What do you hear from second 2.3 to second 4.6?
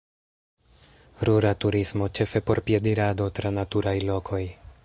por piedirado tra naturaj lokoj.